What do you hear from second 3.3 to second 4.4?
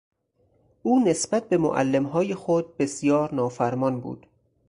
نافرمان بود.